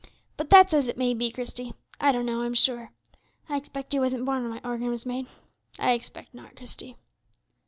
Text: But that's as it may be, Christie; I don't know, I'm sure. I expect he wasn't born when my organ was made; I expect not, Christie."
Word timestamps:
But 0.35 0.49
that's 0.49 0.73
as 0.73 0.87
it 0.87 0.97
may 0.97 1.13
be, 1.13 1.29
Christie; 1.29 1.75
I 1.99 2.11
don't 2.11 2.25
know, 2.25 2.41
I'm 2.41 2.55
sure. 2.55 2.91
I 3.47 3.55
expect 3.55 3.93
he 3.93 3.99
wasn't 3.99 4.25
born 4.25 4.41
when 4.41 4.49
my 4.49 4.61
organ 4.67 4.87
was 4.89 5.05
made; 5.05 5.27
I 5.77 5.91
expect 5.91 6.33
not, 6.33 6.55
Christie." 6.55 6.97